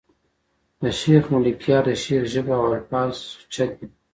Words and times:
د 0.81 0.83
شېخ 0.99 1.23
ملکیار 1.33 1.83
د 1.87 1.91
شعر 2.03 2.23
ژبه 2.33 2.53
او 2.61 2.65
الفاظ 2.75 3.11
سوچه 3.31 3.65
دي. 3.75 3.85